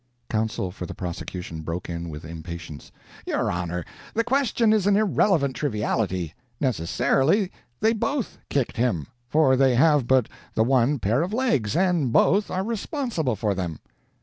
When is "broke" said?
1.61-1.87